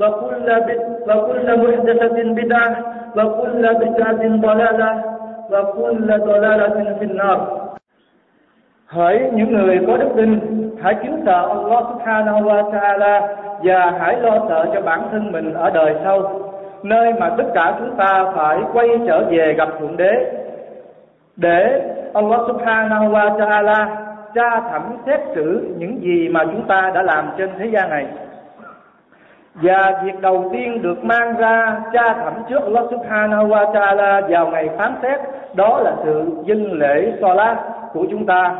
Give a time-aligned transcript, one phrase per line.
[0.00, 0.48] وكل
[1.08, 2.70] وكل محدثة بدعة
[3.16, 5.04] وكل بدعة ضلالة
[5.52, 7.60] وكل ضلالة في النار
[8.90, 10.40] Hỡi những người có đức tin,
[10.82, 13.20] hãy kính sợ Allah subhanahu wa ta'ala
[13.62, 16.40] và hãy lo sợ cho bản thân mình ở đời sau,
[16.82, 20.32] nơi mà tất cả chúng ta phải quay trở về gặp Thượng Đế.
[21.36, 21.80] Để
[22.14, 23.86] Allah subhanahu wa ta'ala
[24.34, 28.06] tra thẩm xét xử những gì mà chúng ta đã làm trên thế gian này.
[29.54, 34.46] Và việc đầu tiên được mang ra tra thẩm trước Allah subhanahu wa ta'ala vào
[34.46, 35.20] ngày phán xét
[35.54, 37.58] đó là sự dâng lễ salat
[37.92, 38.54] của chúng ta.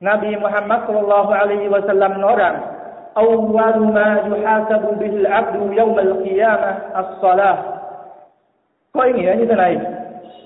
[0.00, 2.56] Nabi Muhammad sallallahu alaihi wa sallam nói rằng
[3.16, 7.56] أول ما يحاسب به العبد يوم القيامة الصلاة
[8.92, 9.76] Có ý nghĩa như thế này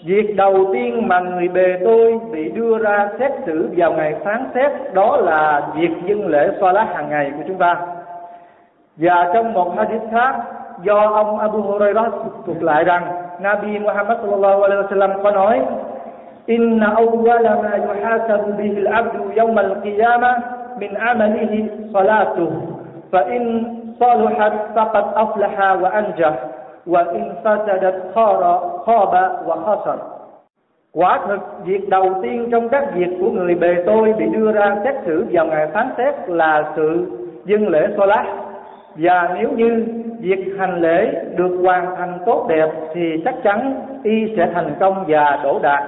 [0.04, 4.47] Việc đầu tiên mà người bề tôi bị đưa ra xét xử vào ngày phán
[4.54, 7.76] xét Đó là việc dâng lễ salat hàng ngày của chúng ta
[8.97, 10.35] và trong một hadith khác,
[10.83, 12.13] do ông Abu Hurairah
[12.45, 13.03] thuật lại rằng,
[13.39, 15.61] Nabi Muhammad sallallahu alaihi wasallam có nói,
[16.45, 20.35] Inna awwala ma yuhasabu bihi al-'abdu yawm al-qiyamah
[20.79, 22.51] min 'amalihi salatuh
[23.11, 23.44] fa in
[24.00, 26.33] salahat faqad aflaha wa anjah
[26.85, 28.53] wa in fasadat khara,
[28.85, 30.00] khaba wa khasar
[30.94, 34.77] Quả thực, việc đầu tiên trong các việc của người bề tôi bị đưa ra
[34.83, 37.06] xét xử vào ngày phán xét là sự
[37.45, 38.25] dâng lễ salat
[38.95, 39.85] và nếu như
[40.19, 45.06] việc hành lễ được hoàn thành tốt đẹp thì chắc chắn y sẽ thành công
[45.07, 45.83] và đổ đạt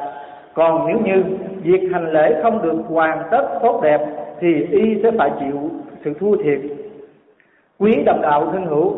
[0.54, 1.24] còn nếu như
[1.62, 4.02] việc hành lễ không được hoàn tất tốt đẹp
[4.40, 5.70] thì y sẽ phải chịu
[6.06, 6.60] sự thua thiệt.
[7.80, 8.94] Quý đồng đạo thân hữu,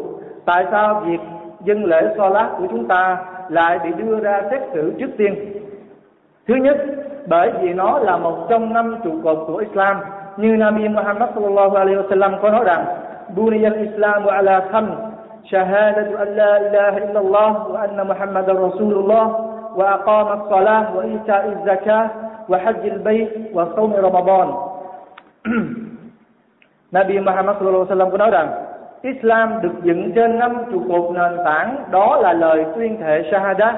[0.45, 1.19] tại sao việc
[1.65, 3.17] dân lễ so lát của chúng ta
[3.49, 5.35] lại bị đưa ra xét xử trước tiên?
[6.47, 6.77] Thứ nhất,
[7.27, 9.97] bởi vì nó là một trong năm trụ cột của Islam,
[10.37, 12.85] như Nabi Muhammad sallallahu alaihi wasallam có nói rằng
[13.30, 14.98] بني الإسلام على خمس
[15.44, 19.26] شهادة أن لا إله إلا الله وأن محمد رسول الله
[19.76, 22.10] وأقام الصلاة وإيتاء الزكاة
[22.48, 24.48] وحج البيت وصوم رمضان
[26.94, 28.48] Nabi Muhammad sallallahu alaihi wasallam có nói rằng
[29.02, 33.76] Islam được dựng trên năm trụ cột nền tảng đó là lời tuyên thệ Shahada,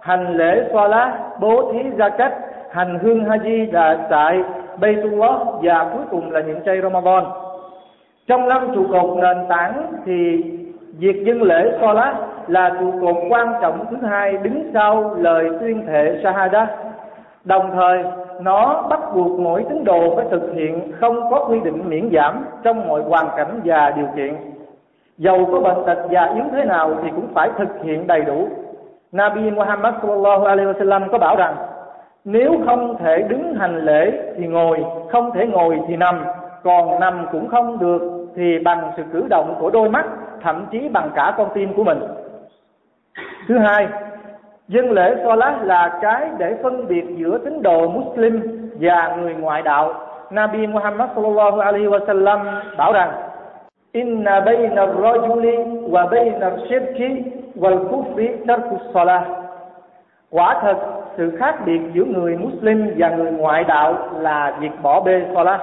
[0.00, 1.10] hành lễ Salat,
[1.40, 2.30] bố thí zakat,
[2.70, 4.42] hành hương Haji và tại
[4.80, 7.24] Baytullah và cuối cùng là những chay Ramadan.
[8.27, 10.43] Trong năm trụ cột nền tảng thì
[10.97, 12.15] việc dân lễ Salat
[12.47, 16.67] là trụ cột quan trọng thứ hai đứng sau lời tuyên thệ Shahada.
[17.45, 18.03] Đồng thời
[18.41, 22.45] nó bắt buộc mỗi tín đồ phải thực hiện không có quy định miễn giảm
[22.63, 24.35] trong mọi hoàn cảnh và điều kiện.
[25.17, 28.47] Dầu có bệnh tật và yếu thế nào thì cũng phải thực hiện đầy đủ.
[29.11, 31.55] Nabi Muhammad sallallahu alaihi wasallam có bảo rằng
[32.25, 36.23] nếu không thể đứng hành lễ thì ngồi, không thể ngồi thì nằm,
[36.63, 38.01] còn nằm cũng không được
[38.35, 40.05] thì bằng sự cử động của đôi mắt,
[40.41, 41.99] thậm chí bằng cả con tim của mình.
[43.47, 43.87] Thứ hai,
[44.67, 48.41] dân lễ Salat là cái để phân biệt giữa tín đồ Muslim
[48.79, 49.93] và người ngoại đạo.
[50.31, 52.39] Nabi Muhammad sallallahu alaihi wasallam
[52.77, 53.11] bảo rằng,
[53.91, 55.55] Inna bayna rajuli
[55.91, 57.23] wa bayna shirki
[57.55, 59.23] wal kufri tarku salah
[60.29, 60.77] Quả thật,
[61.17, 65.61] sự khác biệt giữa người Muslim và người ngoại đạo là việc bỏ bê Salat.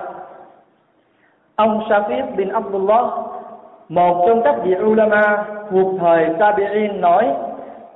[1.61, 3.05] Ông Shafiq bin Abdullah,
[3.89, 7.29] một trong các vị ulama thuộc thời Tabi'in nói,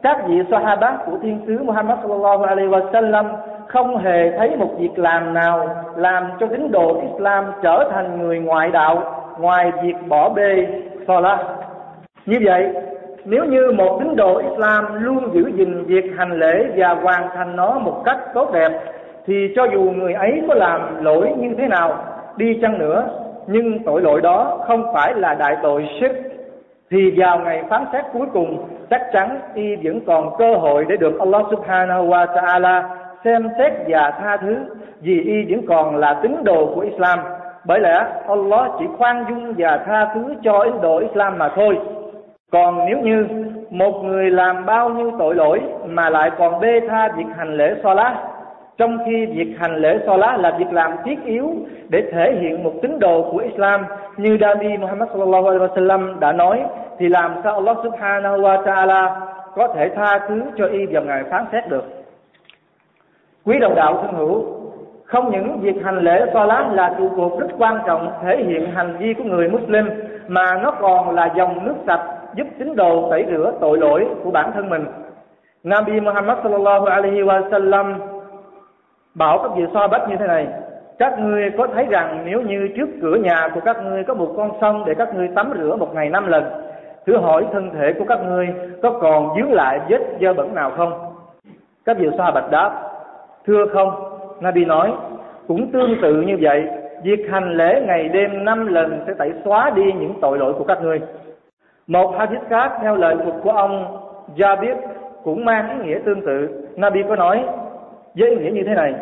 [0.02, 3.24] các vị Sahaba của thiên sứ Muhammad sallallahu alaihi wasallam
[3.66, 8.38] không hề thấy một việc làm nào làm cho tín đồ Islam trở thành người
[8.38, 9.02] ngoại đạo
[9.38, 10.66] ngoài việc bỏ bê
[11.08, 11.40] Salah.
[12.26, 12.72] Như vậy,
[13.24, 17.56] nếu như một tín đồ Islam luôn giữ gìn việc hành lễ và hoàn thành
[17.56, 18.70] nó một cách tốt đẹp
[19.26, 21.96] thì cho dù người ấy có làm lỗi như thế nào
[22.36, 26.14] đi chăng nữa nhưng tội lỗi đó không phải là đại tội shirk
[26.90, 30.96] thì vào ngày phán xét cuối cùng, chắc chắn y vẫn còn cơ hội để
[30.96, 32.82] được Allah subhanahu wa ta'ala
[33.24, 34.56] xem xét và tha thứ,
[35.00, 37.18] vì y vẫn còn là tín đồ của Islam.
[37.64, 41.78] Bởi lẽ Allah chỉ khoan dung và tha thứ cho Ấn Độ Islam mà thôi.
[42.52, 43.26] Còn nếu như
[43.70, 47.74] một người làm bao nhiêu tội lỗi mà lại còn bê tha việc hành lễ
[47.82, 48.16] salat
[48.78, 51.54] trong khi việc hành lễ so lá là việc làm thiết yếu
[51.88, 53.84] để thể hiện một tín đồ của Islam,
[54.16, 56.62] như Nabi Muhammad sallallahu alaihi wasallam đã nói,
[56.98, 59.10] thì làm sao Allah subhanahu wa ta'ala
[59.54, 61.84] có thể tha thứ cho y vào ngày phán xét được
[63.44, 64.44] quý đồng đạo thân hữu,
[65.04, 68.70] không những việc hành lễ so lá là trụ cột rất quan trọng thể hiện
[68.74, 69.90] hành vi của người Muslim,
[70.28, 72.00] mà nó còn là dòng nước sạch
[72.34, 74.84] giúp tín đồ tẩy rửa tội lỗi của bản thân mình.
[75.64, 77.94] Nabi Muhammad sallallahu alaihi wa sallam
[79.14, 80.48] bảo các vị so bách như thế này.
[80.98, 84.34] Các ngươi có thấy rằng nếu như trước cửa nhà của các ngươi có một
[84.36, 86.44] con sông để các ngươi tắm rửa một ngày năm lần,
[87.06, 88.48] thử hỏi thân thể của các ngươi
[88.82, 90.92] có còn dướng lại vết dơ bẩn nào không?
[91.84, 92.82] Các vị so bạch đáp,
[93.46, 93.90] thưa không.
[94.40, 94.92] Nabi nói,
[95.48, 96.64] cũng tương tự như vậy,
[97.02, 100.64] việc hành lễ ngày đêm năm lần sẽ tẩy xóa đi những tội lỗi của
[100.64, 101.00] các ngươi.
[101.86, 103.98] Một hadith khác theo lời thuật của ông
[104.36, 104.76] Jabir
[105.24, 106.68] cũng mang ý nghĩa tương tự.
[106.76, 107.44] Nabi có nói
[108.16, 108.94] với nghĩa như thế này,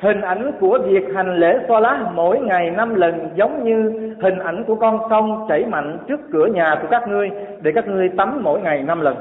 [0.00, 4.38] hình ảnh của việc hành lễ xoa lá mỗi ngày năm lần giống như hình
[4.38, 7.30] ảnh của con sông chảy mạnh trước cửa nhà của các ngươi
[7.62, 9.16] để các ngươi tắm mỗi ngày năm lần.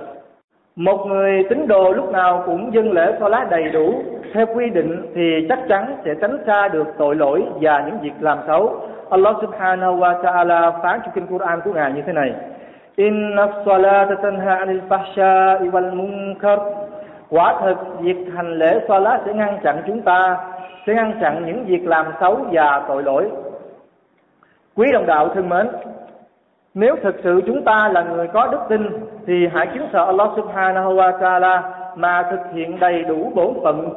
[0.75, 3.93] Một người tín đồ lúc nào cũng dâng lễ xoa lá đầy đủ.
[4.33, 8.13] Theo quy định thì chắc chắn sẽ tránh xa được tội lỗi và những việc
[8.19, 8.81] làm xấu.
[9.09, 12.33] Allah subhanahu wa ta'ala phán trong kinh Quran của Ngài như thế này.
[12.95, 16.59] Inna salata tanha anil fahsha'i wal munkar.
[17.29, 20.37] Quả thực, việc hành lễ xoa lá sẽ ngăn chặn chúng ta,
[20.87, 23.31] Sẽ ngăn chặn những việc làm xấu và tội lỗi.
[24.75, 25.67] Quý đồng đạo thân mến,
[26.73, 28.87] Nếu thực sự chúng ta là người có đức tin,
[29.27, 31.61] Thì hãy kính sợ Allah subhanahu wa ta'ala
[31.95, 33.89] Mà thực hiện đầy đủ bổn phận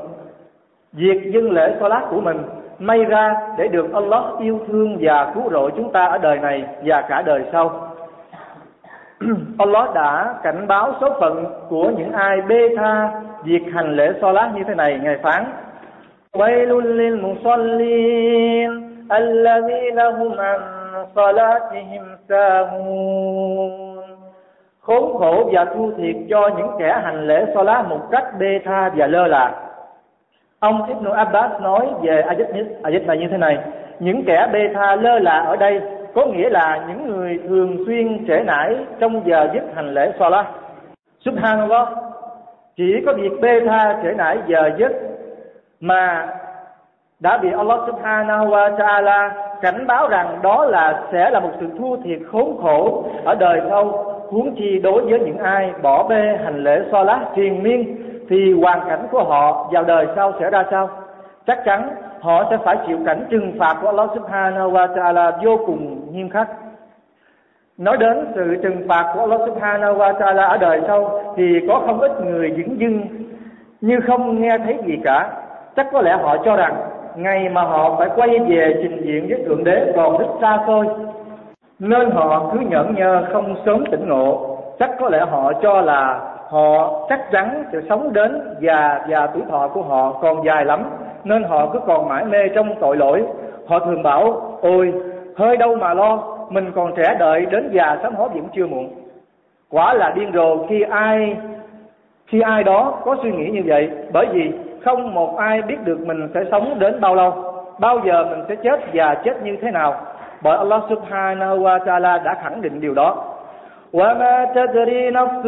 [0.93, 2.43] Việc dân lễ xoa lá của mình,
[2.79, 6.65] May ra để được Allah yêu thương và cứu rỗi chúng ta ở đời này
[6.85, 7.92] và cả đời sau.
[9.60, 13.10] Allah đã cảnh báo số phận của những ai bê tha
[13.44, 15.44] việc hành lễ so lá như thế này ngài phán
[16.38, 18.72] ويل للمصلين
[19.12, 20.60] الذين هم عن
[21.16, 23.98] صلاتهم ساهون
[24.82, 28.60] khốn khổ và thua thiệt cho những kẻ hành lễ so lá một cách bê
[28.66, 29.56] tha và lơ là
[30.60, 32.22] ông Ibn Abbas nói về
[32.84, 33.58] ayat này như thế này
[34.00, 35.82] những kẻ bê tha lơ là ở đây
[36.15, 40.47] có nghĩa là những người thường xuyên trễ nải trong giờ giấc hành lễ Salah.
[41.21, 41.89] Subhanallah,
[42.77, 44.93] chỉ có việc bê tha trễ nải giờ giấc
[45.81, 46.29] mà
[47.21, 51.67] đã bị Allah Subhanahu wa Taala cảnh báo rằng đó là sẽ là một sự
[51.79, 53.85] thua thiệt khốn khổ ở đời sau
[54.31, 57.97] huống chi đối với những ai bỏ bê hành lễ Salah triền miên
[58.29, 60.91] thì hoàn cảnh của họ vào đời sau sẽ ra sao?
[61.47, 61.91] Chắc chắn
[62.23, 66.29] họ sẽ phải chịu cảnh trừng phạt của Allah Subhanahu wa Taala vô cùng nghiêm
[66.29, 66.49] khắc.
[67.79, 71.83] Nói đến sự trừng phạt của Allah Subhanahu wa Taala ở đời sau thì có
[71.87, 73.03] không ít người dững dưng
[73.81, 75.31] như không nghe thấy gì cả.
[75.77, 76.75] Chắc có lẽ họ cho rằng
[77.17, 80.87] ngày mà họ phải quay về trình diện với Thượng Đế còn rất xa xôi,
[81.79, 86.21] nên họ cứ nhẫn nhơ không sớm tỉnh ngộ chắc có lẽ họ cho là
[86.49, 90.85] họ chắc chắn sẽ sống đến già và tuổi thọ của họ còn dài lắm
[91.24, 93.24] nên họ cứ còn mãi mê trong tội lỗi
[93.68, 94.94] họ thường bảo ôi
[95.36, 98.90] hơi đâu mà lo mình còn trẻ đợi đến già sám hối vẫn chưa muộn
[99.72, 101.38] quả là điên rồ khi ai
[102.28, 104.52] khi ai đó có suy nghĩ như vậy bởi vì
[104.86, 107.34] không một ai biết được mình sẽ sống đến bao lâu
[107.80, 109.96] bao giờ mình sẽ chết và chết như thế nào
[110.42, 113.24] bởi Allah subhanahu wa ta'ala đã khẳng định điều đó
[113.94, 115.46] وما تدري نفس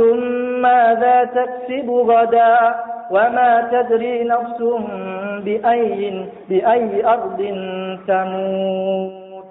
[0.65, 2.75] ماذا تكسب غدا
[3.11, 4.59] وما تدري نفس
[5.45, 5.91] بأي
[6.49, 7.39] بأي أرض
[8.07, 9.45] تموت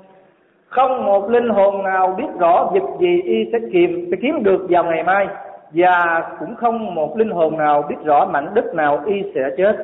[0.70, 4.66] không một linh hồn nào biết rõ việc gì y sẽ kiếm sẽ kiếm được
[4.68, 5.26] vào ngày mai
[5.70, 9.76] và cũng không một linh hồn nào biết rõ mảnh đất nào y sẽ chết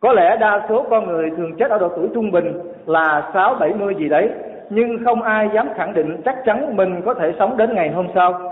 [0.00, 3.54] có lẽ đa số con người thường chết ở độ tuổi trung bình là sáu
[3.54, 4.30] bảy mươi gì đấy
[4.70, 8.06] nhưng không ai dám khẳng định chắc chắn mình có thể sống đến ngày hôm
[8.14, 8.47] sau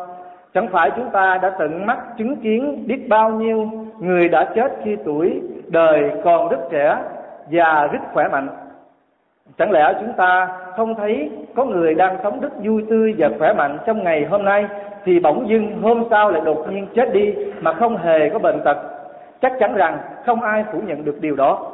[0.58, 4.72] chẳng phải chúng ta đã tận mắt chứng kiến biết bao nhiêu người đã chết
[4.84, 6.98] khi tuổi đời còn rất trẻ
[7.52, 8.48] và rất khỏe mạnh.
[9.58, 10.48] Chẳng lẽ chúng ta
[10.78, 14.46] không thấy có người đang sống rất vui tươi và khỏe mạnh trong ngày hôm
[14.46, 14.66] nay,
[15.06, 18.60] thì bỗng dưng hôm sau lại đột nhiên chết đi mà không hề có bệnh
[18.64, 18.78] tật?
[19.42, 21.72] Chắc chắn rằng không ai phủ nhận được điều đó.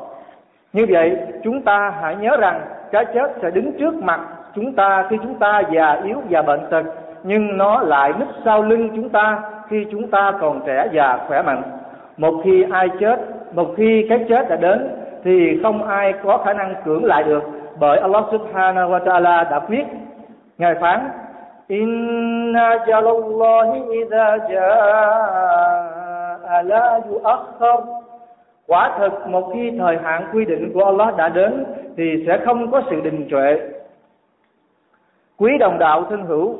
[0.73, 2.61] Như vậy, chúng ta hãy nhớ rằng
[2.91, 4.19] cái chết sẽ đứng trước mặt
[4.55, 6.83] chúng ta khi chúng ta già yếu và bệnh tật
[7.23, 11.41] nhưng nó lại núp sau lưng chúng ta khi chúng ta còn trẻ và khỏe
[11.41, 11.61] mạnh.
[12.17, 13.19] Một khi ai chết,
[13.53, 14.89] một khi cái chết đã đến,
[15.23, 17.43] thì không ai có khả năng cưỡng lại được,
[17.79, 19.85] bởi Allah subhanahu wa ta'ala đã viết
[20.57, 21.09] ngài phán,
[21.67, 25.53] inna jalallahi idha jaa
[26.63, 27.79] la yuakhkhar.
[28.67, 31.65] Quả thực, một khi thời hạn quy định của Allah đã đến,
[31.97, 33.57] thì sẽ không có sự đình trệ.
[35.37, 36.55] Quý đồng đạo thân hữu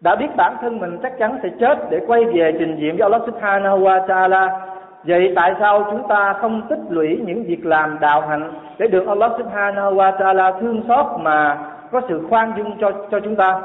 [0.00, 3.02] đã biết bản thân mình chắc chắn sẽ chết để quay về trình diện với
[3.02, 4.70] Allah subhanahu wa ta'ala
[5.04, 9.06] Vậy tại sao chúng ta không tích lũy những việc làm đạo hạnh để được
[9.06, 11.58] Allah subhanahu wa ta'ala thương xót mà
[11.92, 13.60] có sự khoan dung cho cho chúng ta?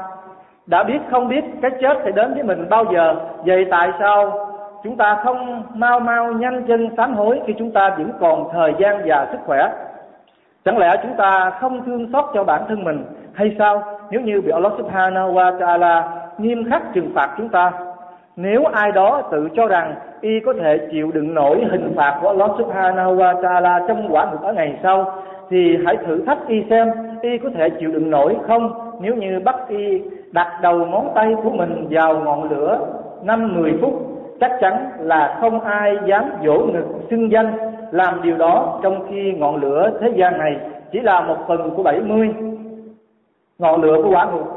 [0.66, 3.14] Đã biết không biết cái chết sẽ đến với mình bao giờ,
[3.44, 4.48] vậy tại sao
[4.84, 8.74] chúng ta không mau mau nhanh chân sám hối khi chúng ta vẫn còn thời
[8.78, 9.68] gian và sức khỏe?
[10.64, 14.40] Chẳng lẽ chúng ta không thương xót cho bản thân mình hay sao nếu như
[14.40, 16.02] bị Allah subhanahu wa ta'ala
[16.38, 17.72] nghiêm khắc trừng phạt chúng ta.
[18.36, 22.28] Nếu ai đó tự cho rằng y có thể chịu đựng nổi hình phạt của
[22.28, 25.12] Allah Subhanahu wa Taala trong quả ngục ở ngày sau,
[25.50, 26.90] thì hãy thử thách y xem
[27.22, 28.72] y có thể chịu đựng nổi không.
[29.00, 30.02] Nếu như bắt y
[30.32, 32.78] đặt đầu ngón tay của mình vào ngọn lửa
[33.22, 33.92] năm mười phút,
[34.40, 37.52] chắc chắn là không ai dám dỗ ngực xưng danh
[37.90, 40.56] làm điều đó trong khi ngọn lửa thế gian này
[40.92, 42.34] chỉ là một phần của bảy mươi.
[43.58, 44.48] Ngọn lửa của quả ngục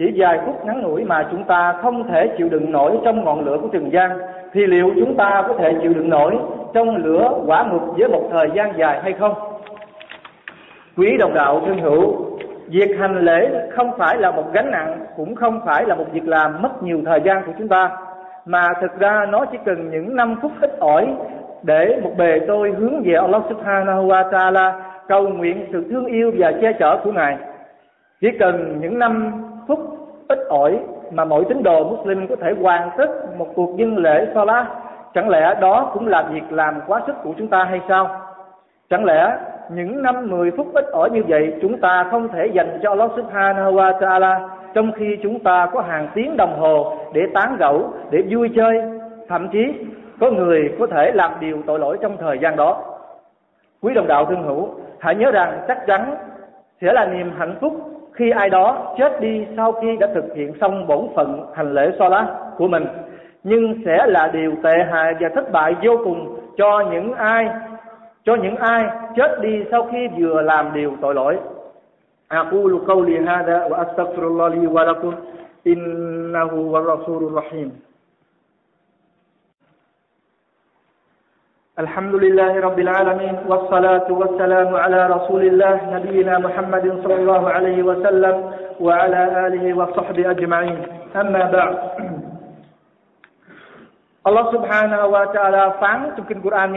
[0.00, 3.44] chỉ vài phút ngắn ngủi mà chúng ta không thể chịu đựng nổi trong ngọn
[3.44, 4.18] lửa của trần gian
[4.52, 6.38] thì liệu chúng ta có thể chịu đựng nổi
[6.74, 9.34] trong lửa quả ngục với một thời gian dài hay không
[10.96, 12.14] quý đồng đạo thân hữu,
[12.66, 16.28] việc hành lễ không phải là một gánh nặng, cũng không phải là một việc
[16.28, 17.90] làm mất nhiều thời gian của chúng ta,
[18.46, 21.14] mà thực ra nó chỉ cần những năm phút ít ỏi
[21.62, 26.32] để một bề tôi hướng về Allah Subhanahu wa Taala cầu nguyện sự thương yêu
[26.38, 27.36] và che chở của Ngài.
[28.20, 29.32] Chỉ cần những năm
[29.70, 29.78] phút
[30.28, 30.78] ít ỏi
[31.10, 34.66] mà mỗi tín đồ Muslim có thể hoàn tất một cuộc dân lễ Salah
[35.14, 38.08] chẳng lẽ đó cũng là việc làm quá sức của chúng ta hay sao?
[38.90, 39.36] Chẳng lẽ
[39.70, 43.10] những năm 10 phút ít ỏi như vậy chúng ta không thể dành cho Allah
[43.16, 47.92] Subhanahu wa Taala, trong khi chúng ta có hàng tiếng đồng hồ để tán gẫu,
[48.10, 48.82] để vui chơi?
[49.28, 49.74] Thậm chí
[50.20, 52.82] có người có thể làm điều tội lỗi trong thời gian đó.
[53.82, 56.14] Quý đồng đạo thương hữu, hãy nhớ rằng chắc chắn
[56.80, 57.72] sẽ là niềm hạnh phúc
[58.19, 61.91] khi ai đó chết đi sau khi đã thực hiện xong bổn phận hành lễ
[61.99, 62.85] so lá của mình
[63.43, 67.49] nhưng sẽ là điều tệ hại và thất bại vô cùng cho những ai
[68.25, 68.85] cho những ai
[69.15, 71.37] chết đi sau khi vừa làm điều tội lỗi
[72.31, 75.13] أقول قولي هذا وأستغفر الله لي ولكم
[75.67, 77.71] إنه هو الرسول الرحيم
[81.78, 88.50] الحمد لله رب العالمين والصلاة والسلام على رسول الله نبينا محمد صلى الله عليه وسلم
[88.80, 90.78] وعلى آله وصحبه أجمعين.
[91.16, 91.76] أما بعد.
[94.26, 96.74] Allah subhanahu wa ta'ala phán trong kinh Quran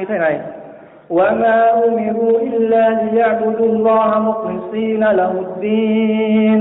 [1.09, 1.57] وما
[1.89, 6.59] أمروا إلا ليعبدوا الله مخلصين له الدين.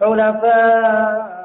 [0.00, 1.37] حنفاء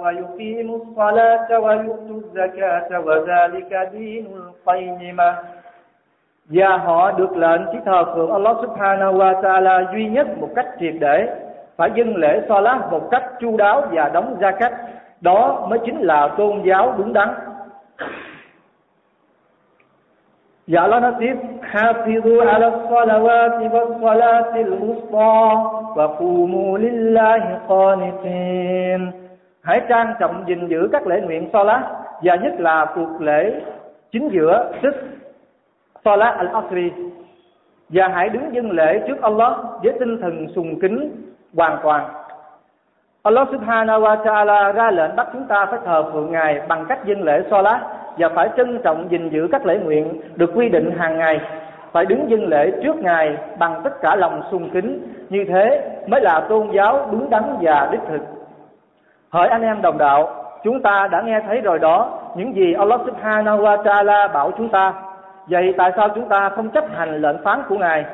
[0.00, 5.34] ويقيموا الصلاة ويؤتوا الزكاة وذلك دين القيمة
[6.48, 10.66] và họ được lệnh chỉ thờ phượng Allah subhanahu wa ta'ala duy nhất một cách
[10.80, 11.28] triệt để
[11.76, 14.72] phải dâng lễ salat một cách chu đáo và đóng gia cách
[15.20, 17.28] đó mới chính là tôn giáo đúng đắn
[20.66, 21.34] và Allah nói tiếp
[21.72, 25.40] حافظوا على الصلوات والصلاة الوسطى
[25.96, 29.19] وقوموا لله قانتين
[29.63, 31.81] hãy trang trọng gìn giữ các lễ nguyện Salat,
[32.21, 33.61] và nhất là cuộc lễ
[34.11, 34.95] chính giữa tức
[36.05, 36.89] Salat al-Asri.
[37.89, 39.53] Và hãy đứng dâng lễ trước Allah
[39.83, 41.11] với tinh thần sùng kính,
[41.57, 42.09] hoàn toàn.
[43.23, 47.05] Allah subhanahu wa ta'ala ra lệnh bắt chúng ta phải thờ phượng Ngài bằng cách
[47.05, 47.81] dâng lễ Salat
[48.17, 51.39] và phải trân trọng gìn giữ các lễ nguyện được quy định hàng ngày.
[51.91, 56.21] Phải đứng dâng lễ trước Ngài bằng tất cả lòng sùng kính, như thế mới
[56.21, 58.40] là tôn giáo đúng đắn và đích thực.
[59.31, 60.29] Hỡi anh em đồng đạo,
[60.63, 64.69] chúng ta đã nghe thấy rồi đó những gì Allah Subhanahu wa Taala bảo chúng
[64.69, 64.93] ta.
[65.47, 68.05] Vậy tại sao chúng ta không chấp hành lệnh phán của Ngài?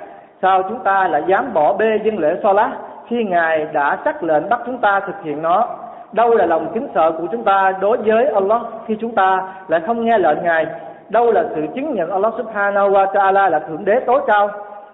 [0.41, 2.71] Sao chúng ta lại dám bỏ bê dân lễ Salat
[3.07, 5.67] khi Ngài đã sắc lệnh bắt chúng ta thực hiện nó?
[6.12, 9.81] đâu là lòng kính sợ của chúng ta đối với Allah khi chúng ta lại
[9.86, 10.65] không nghe lệnh ngài
[11.09, 14.50] đâu là sự chứng nhận Allah subhanahu wa ta'ala là thượng đế tối cao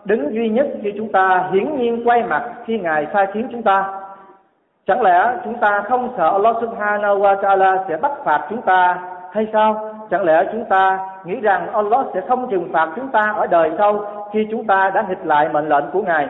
[0.05, 3.63] đứng duy nhất khi chúng ta hiển nhiên quay mặt khi ngài sai khiến chúng
[3.63, 3.85] ta
[4.86, 8.98] chẳng lẽ chúng ta không sợ Allah subhanahu wa ta'ala sẽ bắt phạt chúng ta
[9.32, 13.34] hay sao chẳng lẽ chúng ta nghĩ rằng Allah sẽ không trừng phạt chúng ta
[13.36, 14.00] ở đời sau
[14.32, 16.28] khi chúng ta đã nghịch lại mệnh lệnh của ngài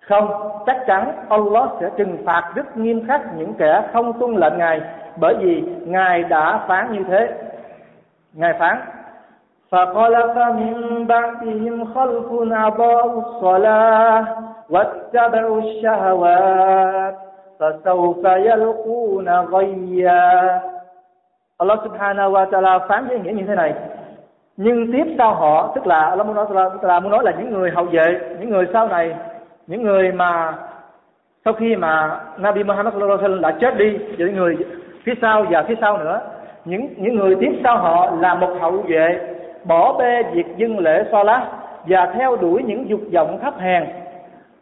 [0.00, 4.58] không chắc chắn Allah sẽ trừng phạt rất nghiêm khắc những kẻ không tuân lệnh
[4.58, 4.80] ngài
[5.16, 7.28] bởi vì ngài đã phán như thế
[8.32, 8.80] ngài phán
[9.72, 12.28] فخلف من بعدهم خلف
[12.66, 14.24] أضاعوا الصلاة
[14.70, 17.19] واتبعوا الشهوات
[17.60, 20.60] فسوف يلقون غيا
[21.58, 23.74] Allah subhanahu wa ta'ala phán với nghĩa như thế này
[24.56, 27.50] nhưng tiếp sau họ tức là Allah muốn nói tức là muốn nói là những
[27.50, 29.14] người hậu vệ những người sau này
[29.66, 30.54] những người mà
[31.44, 34.56] sau khi mà Nabi Muhammad sallallahu alaihi wasallam đã chết đi những người
[35.04, 36.20] phía sau và phía sau nữa
[36.64, 39.34] những những người tiếp sau họ là một hậu vệ
[39.64, 41.46] bỏ bê việc dâng lễ so lá
[41.86, 43.86] và theo đuổi những dục vọng thấp hèn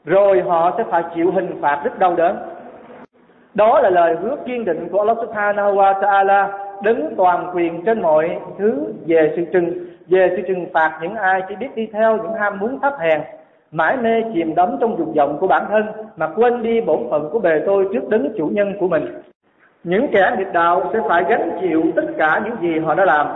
[0.04, 2.36] rồi họ sẽ phải chịu hình phạt rất đau đớn
[3.54, 6.48] đó là lời hứa kiên định của Allah Subhanahu wa Taala
[6.82, 9.72] đứng toàn quyền trên mọi thứ về sự trừng
[10.06, 13.20] về sự trừng phạt những ai chỉ biết đi theo những ham muốn thấp hèn
[13.70, 15.86] mãi mê chìm đắm trong dục vọng của bản thân
[16.16, 19.22] mà quên đi bổn phận của bề tôi trước đấng chủ nhân của mình
[19.84, 23.26] những kẻ nghịch đạo sẽ phải gánh chịu tất cả những gì họ đã làm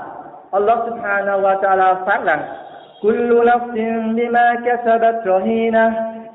[0.50, 2.41] Allah subhanahu wa ta'ala phán rằng
[3.03, 3.77] كل نفس
[4.17, 5.87] بما كسبت رهينة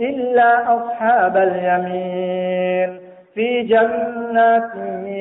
[0.01, 3.06] إلا أصحاب اليمين
[3.38, 4.70] في جنات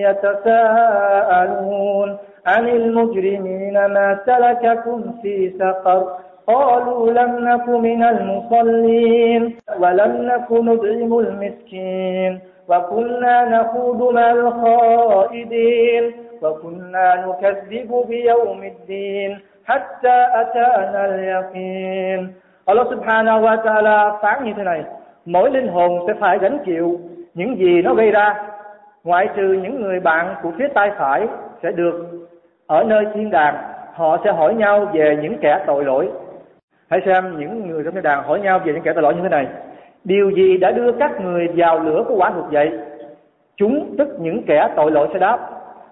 [0.05, 2.09] يتساءلون
[2.45, 6.07] عن المجرمين ما سلككم في سقر
[6.47, 18.05] قالوا لم نك من المصلين ولم نك نطعم المسكين وكنا نخوض مع الخائدين وكنا نكذب
[18.09, 22.33] بيوم الدين حتى أتانا اليقين.
[22.91, 24.83] subhanahu wa ta'ala phán như thế này
[25.25, 25.67] mỗi linh
[27.37, 28.35] những gì nó gây ra,
[29.03, 31.27] ngoại trừ những người bạn của phía tay phải
[31.63, 32.05] sẽ được
[32.67, 33.55] ở nơi thiên đàng,
[33.93, 36.09] họ sẽ hỏi nhau về những kẻ tội lỗi.
[36.89, 39.21] Hãy xem những người trong thiên đàng hỏi nhau về những kẻ tội lỗi như
[39.23, 39.47] thế này.
[40.03, 42.71] Điều gì đã đưa các người vào lửa của quả ngục vậy?
[43.57, 45.39] Chúng tức những kẻ tội lỗi sẽ đáp,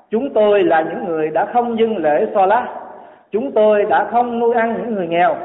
[0.10, 2.67] chúng tôi là những người đã không dâng lễ so lá
[3.31, 5.36] chúng tôi đã không nuôi ăn những người nghèo.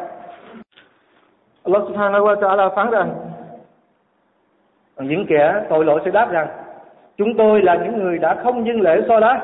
[1.64, 3.14] Allah subhanahu wa ta'ala phán rằng
[5.02, 6.46] những kẻ tội lỗi sẽ đáp rằng,
[7.16, 9.40] chúng tôi là những người đã không dâng lễ so đá.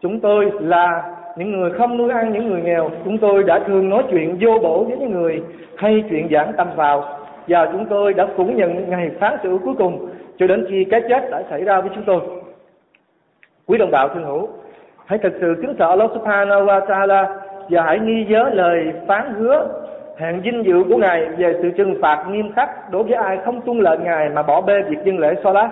[0.00, 1.02] Chúng tôi là
[1.36, 2.90] những người không nuôi ăn những người nghèo.
[3.04, 5.42] Chúng tôi đã thường nói chuyện vô bổ với những người
[5.76, 7.04] hay chuyện giảng tâm vào.
[7.48, 10.08] Và chúng tôi đã cũng nhận ngày phán xử cuối cùng
[10.38, 12.20] cho đến khi cái chết đã xảy ra với chúng tôi.
[13.66, 14.48] Quý đồng đạo thân hữu,
[15.06, 17.26] hãy thật sự kính sợ Allah subhanahu wa ta'ala
[17.68, 19.68] và hãy ghi nhớ lời phán hứa
[20.18, 23.60] hạng dinh dự của ngài về sự trừng phạt nghiêm khắc đối với ai không
[23.60, 25.70] tuân lệnh ngài mà bỏ bê việc dân lễ so lá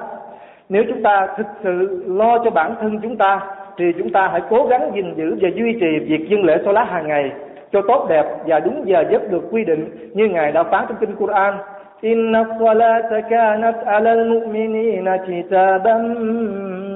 [0.68, 3.40] nếu chúng ta thực sự lo cho bản thân chúng ta,
[3.78, 6.72] thì chúng ta hãy cố gắng gìn giữ và duy trì việc dân lễ so
[6.72, 7.32] lá hàng ngày
[7.72, 10.96] cho tốt đẹp và đúng giờ giấc được quy định như ngài đã phán trong
[11.00, 11.54] kinh Quran.
[12.00, 16.14] Inna salata kanat alal mu'minina kitaban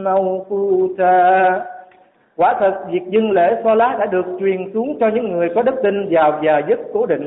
[0.05, 1.61] mawquta.
[2.41, 5.63] Quả thật việc dâng lễ so lá đã được truyền xuống cho những người có
[5.63, 7.27] đức tin vào giờ giấc cố định.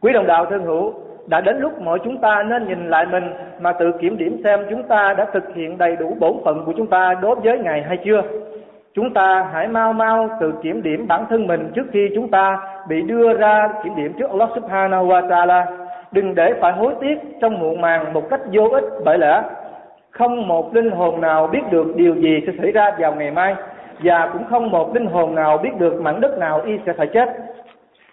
[0.00, 0.92] Quý đồng đạo thân hữu,
[1.26, 3.24] đã đến lúc mọi chúng ta nên nhìn lại mình
[3.60, 6.72] mà tự kiểm điểm xem chúng ta đã thực hiện đầy đủ bổn phận của
[6.76, 8.22] chúng ta đối với Ngài hay chưa.
[8.94, 12.58] Chúng ta hãy mau mau tự kiểm điểm bản thân mình trước khi chúng ta
[12.88, 15.66] bị đưa ra kiểm điểm trước Allah Subhanahu wa Taala.
[16.12, 19.42] Đừng để phải hối tiếc trong muộn màng một cách vô ích bởi lẽ
[20.18, 23.54] không một linh hồn nào biết được điều gì sẽ xảy ra vào ngày mai,
[24.02, 27.06] và cũng không một linh hồn nào biết được mảnh đất nào y sẽ phải
[27.06, 27.28] chết.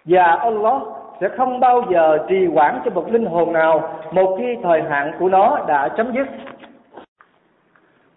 [0.04, 0.82] Và Allah
[1.20, 5.12] sẽ không bao giờ trì hoãn cho một linh hồn nào, một khi thời hạn
[5.18, 6.26] của nó đã chấm dứt.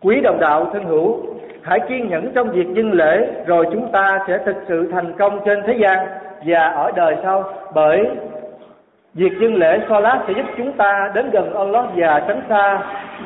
[0.02, 1.17] Quý đồng đạo thân hữu,
[1.62, 5.39] hãy kiên nhẫn trong việc dân lễ, rồi chúng ta sẽ thực sự thành công
[5.45, 6.08] trên thế gian
[6.45, 7.43] và ở đời sau,
[7.74, 8.10] bởi
[9.15, 12.80] Việc dâng lễ Salat sẽ giúp chúng ta đến gần Allah và tránh xa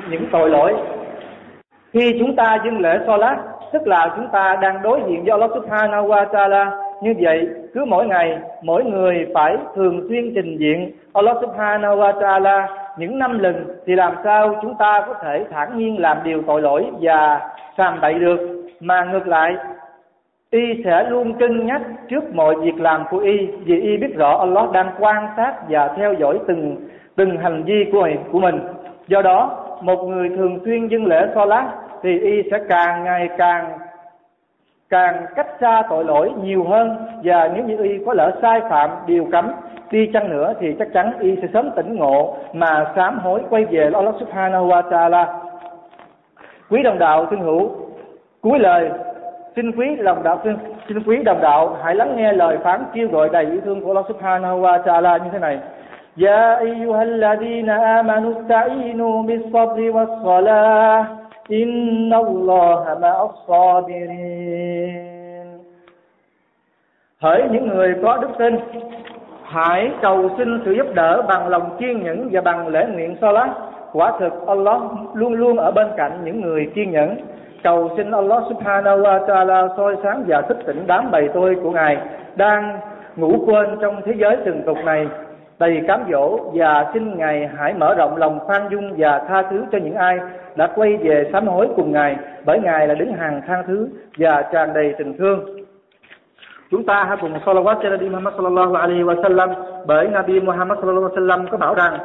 [0.10, 0.74] những tội lỗi.
[1.94, 3.38] Khi chúng ta dâng lễ Salat,
[3.74, 6.72] tức là chúng ta đang đối diện với Allah Subhanahu wa Taala.
[7.02, 12.22] Như vậy, cứ mỗi ngày, mỗi người phải thường xuyên trình diện Allah Subhanahu wa
[12.22, 16.42] Taala những năm lần thì làm sao chúng ta có thể thản nhiên làm điều
[16.48, 17.40] tội lỗi và
[17.78, 18.40] sàm bậy được
[18.80, 19.56] mà ngược lại
[20.52, 24.38] y sẽ luôn cân nhắc trước mọi việc làm của y vì y biết rõ
[24.38, 26.76] Allah đang quan sát và theo dõi từng
[27.16, 28.60] từng hành vi của của mình.
[29.08, 33.30] Do đó một người thường xuyên dâng lễ so lá thì y sẽ càng ngày
[33.38, 33.80] càng
[34.90, 36.98] càng cách xa tội lỗi nhiều hơn.
[37.24, 39.52] Và nếu như y có lỡ sai phạm điều cấm
[39.92, 43.66] đi chăng nữa thì chắc chắn y sẽ sớm tỉnh ngộ mà sám hối quay
[43.66, 45.34] về Allah Subhanahu wa Taala.
[46.70, 47.70] Quý đồng đạo thân hữu,
[48.42, 48.90] cuối lời
[49.57, 50.57] xin quý lòng đạo xin,
[50.89, 53.91] xin quý đồng đạo hãy lắng nghe lời phán kêu gọi đầy yêu thương của
[53.91, 55.59] Allah Subhanahu wa Taala như thế này.
[56.17, 61.07] يا أيها الذين آمنوا استعينوا بالصبر والصلاة
[61.51, 65.05] إن الله مع الصابرين
[67.21, 68.57] Hỡi những người có đức tin
[69.43, 73.33] hãy cầu xin sự giúp đỡ bằng lòng kiên nhẫn và bằng lễ nguyện so
[73.33, 73.55] lá
[73.93, 74.83] quả thực Allah
[75.15, 77.17] luôn luôn ở bên cạnh những người kiên nhẫn
[77.64, 81.72] cầu xin Allah subhanahu wa ta'ala soi sáng và thức tỉnh đám bầy tôi của
[81.72, 81.98] ngài
[82.36, 82.80] đang
[83.16, 85.08] ngủ quên trong thế giới từng tục này.
[85.60, 89.66] Đầy cám dỗ và xin ngài hãy mở rộng lòng khoan dung và tha thứ
[89.72, 90.20] cho những ai
[90.56, 94.42] đã quay về sám hối cùng ngài, bởi ngài là đứng hàng tha thứ và
[94.42, 95.46] tràn đầy tình thương.
[96.72, 99.50] Chúng ta hãy cùng salawat cho Nabi Muhammad sallallahu alaihi wa sallam,
[99.86, 102.00] bởi Nabi Muhammad sallallahu alaihi wa sallam có bảo rằng,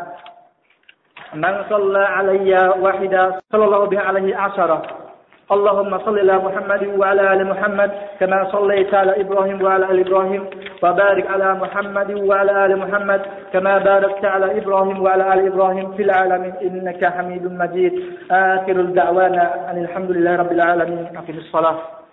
[1.34, 5.03] man salla alayya wahida, sallallahu bihi alaihi ashara
[5.52, 10.46] اللهم صل على محمد وعلى آل محمد كما صليت على إبراهيم وعلى آل إبراهيم
[10.82, 13.20] وبارك على محمد وعلى آل محمد
[13.52, 16.54] كما باركت على إبراهيم وعلى آل إبراهيم في العالمين.
[16.62, 17.92] إنك حميد مجيد.
[18.30, 21.06] آخر الدعوانا أن الحمد لله رب العالمين.
[21.16, 22.03] أقم الصلاة.